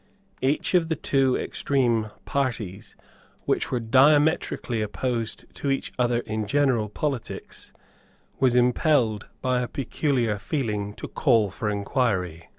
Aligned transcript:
Each 0.41 0.73
of 0.73 0.89
the 0.89 0.95
two 0.95 1.35
extreme 1.37 2.07
parties, 2.25 2.95
which 3.45 3.69
were 3.69 3.79
diametrically 3.79 4.81
opposed 4.81 5.45
to 5.57 5.69
each 5.69 5.93
other 5.99 6.21
in 6.21 6.47
general 6.47 6.89
politics, 6.89 7.71
was 8.39 8.55
impelled 8.55 9.27
by 9.43 9.61
a 9.61 9.67
peculiar 9.67 10.39
feeling 10.39 10.95
to 10.95 11.07
call 11.07 11.51
for 11.51 11.69
inquiry. 11.69 12.49